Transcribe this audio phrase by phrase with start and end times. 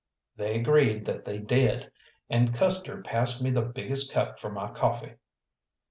[0.35, 1.91] They agreed that they did,
[2.27, 5.13] and Custer passed me the biggest cup for my coffee.